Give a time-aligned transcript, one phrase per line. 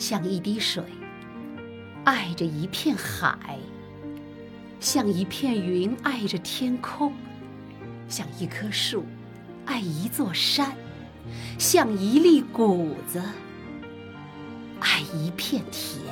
[0.00, 0.82] 像一滴水，
[2.04, 3.36] 爱着一片海；
[4.80, 7.12] 像一片云，爱着天空；
[8.08, 9.04] 像一棵树，
[9.66, 10.70] 爱一座山；
[11.58, 13.22] 像一粒谷子，
[14.80, 16.02] 爱一片田。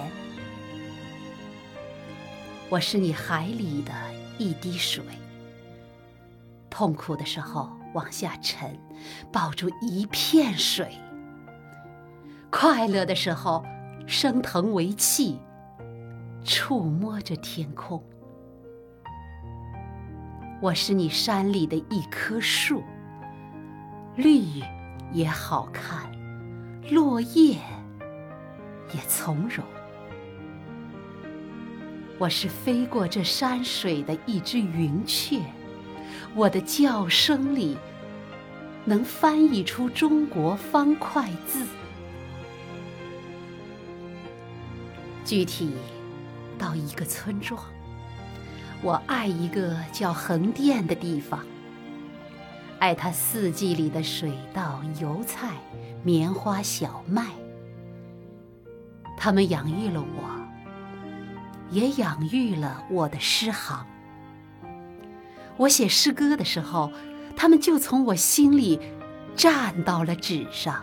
[2.68, 3.92] 我是你海里的
[4.36, 5.02] 一滴水，
[6.68, 8.78] 痛苦的时候往下沉，
[9.32, 10.88] 抱住一片水；
[12.50, 13.64] 快乐的时候
[14.08, 15.38] 升腾为气，
[16.42, 18.02] 触摸着天空。
[20.62, 22.82] 我是你山里的一棵树，
[24.16, 24.62] 绿
[25.12, 26.10] 也好看，
[26.90, 27.58] 落叶
[28.94, 29.62] 也从容。
[32.16, 35.38] 我是飞过这山水的一只云雀，
[36.34, 37.76] 我的叫声里
[38.86, 41.66] 能翻译出中国方块字。
[45.28, 45.74] 具体
[46.58, 47.62] 到一个村庄，
[48.80, 51.44] 我爱一个叫横店的地方，
[52.78, 55.50] 爱它四季里的水稻、油菜、
[56.02, 57.26] 棉花、小麦，
[59.18, 60.38] 它们养育了我。
[61.70, 63.86] 也养育了我的诗行。
[65.58, 66.90] 我写诗歌的时候，
[67.36, 68.80] 他们就从我心里
[69.36, 70.82] 站到了纸上。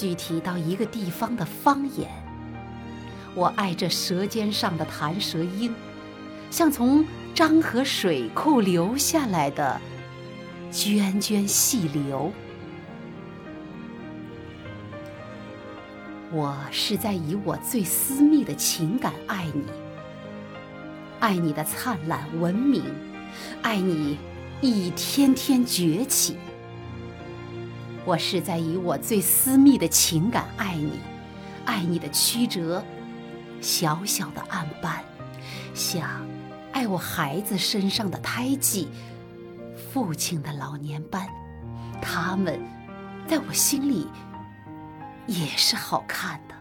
[0.00, 2.08] 具体到一个地方的方言，
[3.34, 5.74] 我爱这舌尖上的弹舌音，
[6.50, 9.78] 像从漳河水库流下来的
[10.72, 12.32] 涓涓细流。
[16.32, 19.64] 我是在以我最私密的情感爱你，
[21.18, 22.82] 爱你的灿烂文明，
[23.60, 24.16] 爱你
[24.62, 26.38] 一天天崛起。
[28.10, 30.98] 我是在以我最私密的情感爱你，
[31.64, 32.82] 爱你的曲折，
[33.60, 34.98] 小小的暗斑，
[35.74, 36.26] 像
[36.72, 38.88] 爱我孩子身上的胎记，
[39.92, 41.28] 父亲的老年斑，
[42.02, 42.60] 他们
[43.28, 44.08] 在我心里。
[45.28, 46.54] 也是好看的。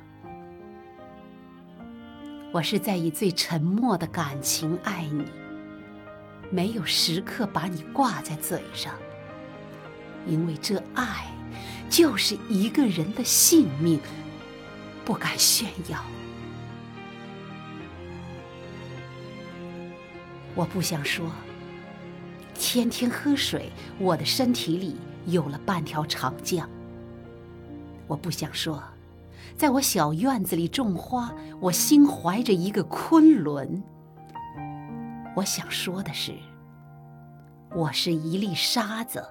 [2.54, 5.26] 我是在以最沉默的感情爱你，
[6.52, 8.94] 没有时刻把你挂在嘴上，
[10.28, 11.26] 因为这爱
[11.90, 14.00] 就是一个人的性命，
[15.04, 16.00] 不敢炫耀。
[20.56, 21.32] 我不想说，
[22.54, 24.96] 天天喝水，我的身体里
[25.26, 26.70] 有了半条长江。
[28.08, 28.84] 我不想说，
[29.56, 33.82] 在我小院子里种花，我心怀着一个昆仑。
[35.36, 36.34] 我想说的是，
[37.74, 39.26] 我是一粒沙子，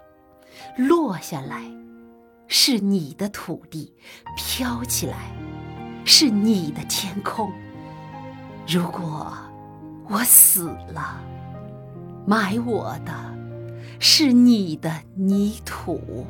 [0.76, 1.64] 落下来
[2.48, 3.92] 是你的土地，
[4.36, 5.30] 飘起来
[6.04, 7.52] 是你的天空。
[8.66, 9.32] 如果
[10.08, 11.20] 我死了，
[12.26, 13.12] 埋我的
[14.00, 16.26] 是你的泥土。